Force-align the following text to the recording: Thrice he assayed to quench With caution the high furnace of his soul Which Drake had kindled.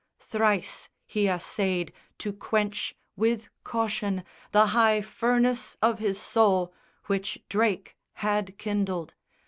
Thrice 0.17 0.89
he 1.05 1.27
assayed 1.27 1.93
to 2.17 2.33
quench 2.33 2.95
With 3.15 3.49
caution 3.63 4.23
the 4.51 4.65
high 4.73 5.03
furnace 5.03 5.77
of 5.79 5.99
his 5.99 6.19
soul 6.19 6.73
Which 7.05 7.37
Drake 7.49 7.95
had 8.13 8.57
kindled. 8.57 9.13